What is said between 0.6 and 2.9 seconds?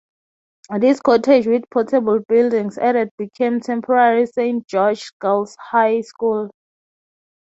This cottage with portable buildings